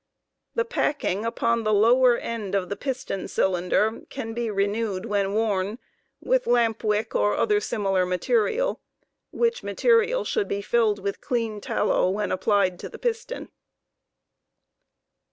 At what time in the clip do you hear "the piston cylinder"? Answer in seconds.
2.69-4.01